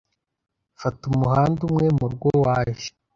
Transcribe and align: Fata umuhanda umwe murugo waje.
Fata 0.79 1.03
umuhanda 1.13 1.59
umwe 1.67 1.85
murugo 1.97 2.27
waje. 2.43 2.89